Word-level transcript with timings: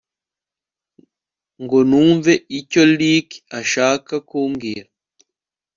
ngo 1.63 1.77
numve 1.89 2.33
icyo 2.59 2.81
Ricky 2.99 3.37
ashaka 3.59 4.13
kumbwira 4.27 4.89